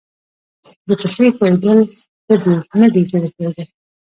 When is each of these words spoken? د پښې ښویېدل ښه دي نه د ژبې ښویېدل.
د 0.87 0.89
پښې 0.99 1.23
ښویېدل 1.35 1.79
ښه 2.29 2.35
دي 2.43 2.53
نه 2.79 2.87
د 2.93 2.95
ژبې 3.09 3.29
ښویېدل. 3.35 3.67